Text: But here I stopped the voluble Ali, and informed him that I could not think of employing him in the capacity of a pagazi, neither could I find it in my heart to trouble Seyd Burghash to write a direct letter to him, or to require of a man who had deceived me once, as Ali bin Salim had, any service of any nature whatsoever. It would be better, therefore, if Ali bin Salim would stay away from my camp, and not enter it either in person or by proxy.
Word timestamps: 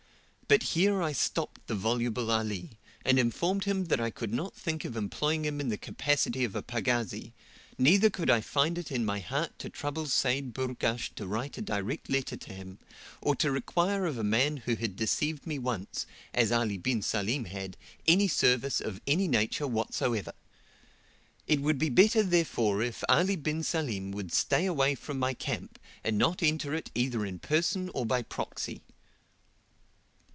But 0.51 0.63
here 0.63 1.01
I 1.01 1.13
stopped 1.13 1.65
the 1.67 1.75
voluble 1.75 2.29
Ali, 2.29 2.71
and 3.05 3.17
informed 3.17 3.63
him 3.63 3.85
that 3.85 4.01
I 4.01 4.09
could 4.09 4.33
not 4.33 4.53
think 4.53 4.83
of 4.83 4.97
employing 4.97 5.45
him 5.45 5.61
in 5.61 5.69
the 5.69 5.77
capacity 5.77 6.43
of 6.43 6.57
a 6.57 6.61
pagazi, 6.61 7.31
neither 7.77 8.09
could 8.09 8.29
I 8.29 8.41
find 8.41 8.77
it 8.77 8.91
in 8.91 9.05
my 9.05 9.19
heart 9.21 9.57
to 9.59 9.69
trouble 9.69 10.07
Seyd 10.07 10.51
Burghash 10.53 11.15
to 11.15 11.25
write 11.25 11.57
a 11.57 11.61
direct 11.61 12.09
letter 12.09 12.35
to 12.35 12.53
him, 12.53 12.79
or 13.21 13.33
to 13.37 13.49
require 13.49 14.05
of 14.05 14.17
a 14.17 14.25
man 14.25 14.57
who 14.57 14.75
had 14.75 14.97
deceived 14.97 15.47
me 15.47 15.57
once, 15.57 16.05
as 16.33 16.51
Ali 16.51 16.77
bin 16.77 17.01
Salim 17.01 17.45
had, 17.45 17.77
any 18.05 18.27
service 18.27 18.81
of 18.81 18.99
any 19.07 19.29
nature 19.29 19.67
whatsoever. 19.67 20.33
It 21.47 21.61
would 21.61 21.77
be 21.77 21.87
better, 21.87 22.23
therefore, 22.23 22.81
if 22.81 23.05
Ali 23.07 23.37
bin 23.37 23.63
Salim 23.63 24.11
would 24.11 24.33
stay 24.33 24.65
away 24.65 24.95
from 24.95 25.17
my 25.17 25.33
camp, 25.33 25.79
and 26.03 26.17
not 26.17 26.43
enter 26.43 26.73
it 26.73 26.91
either 26.93 27.25
in 27.25 27.39
person 27.39 27.89
or 27.93 28.05
by 28.05 28.21
proxy. 28.21 28.81